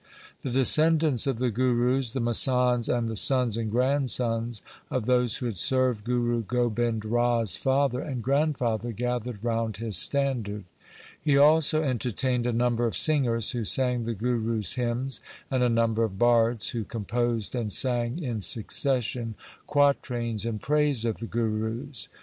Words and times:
The 0.41 0.49
descendants 0.49 1.27
of 1.27 1.37
the 1.37 1.51
Gurus, 1.51 2.09
the 2.13 2.19
masands, 2.19 2.89
and 2.89 3.07
the 3.07 3.15
sons 3.15 3.55
and 3.55 3.69
grandsons 3.69 4.63
of 4.89 5.05
those 5.05 5.37
who 5.37 5.45
had 5.45 5.57
served 5.57 6.05
Guru 6.05 6.41
Gobind 6.41 7.05
Rai's 7.05 7.55
father 7.55 8.01
and 8.01 8.23
grandfather 8.23 8.93
gathered 8.93 9.45
round 9.45 9.77
his 9.77 9.95
standard. 9.97 10.63
He 11.21 11.37
also 11.37 11.83
entertained 11.83 12.47
a 12.47 12.51
number 12.51 12.87
of 12.87 12.97
singers, 12.97 13.51
who 13.51 13.63
sang 13.63 14.01
the 14.05 14.15
Gurus' 14.15 14.73
hymns, 14.73 15.19
and 15.51 15.61
a 15.61 15.69
number 15.69 16.03
of 16.03 16.17
bards 16.17 16.69
who 16.69 16.83
composed 16.83 17.53
and 17.53 17.71
sang 17.71 18.17
in 18.17 18.41
succession 18.41 19.35
qua 19.67 19.93
trains 20.01 20.47
in 20.47 20.57
praise 20.57 21.05
of 21.05 21.19
the 21.19 21.27
Gurus. 21.27 22.09